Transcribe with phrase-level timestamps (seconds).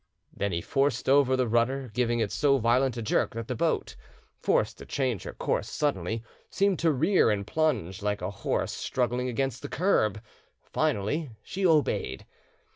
[0.35, 3.95] Then he forced over the rudder, giving it so violent a jerk that the boat,
[4.39, 9.29] forced to change her course suddenly, seemed to rear and plunge like a horse struggling
[9.29, 10.19] against the curb;
[10.63, 12.25] finally she obeyed.